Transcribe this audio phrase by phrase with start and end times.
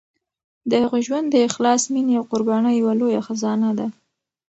[0.69, 3.87] د هغوی ژوند د اخلاص، مینې او قربانۍ یوه لویه خزانه ده.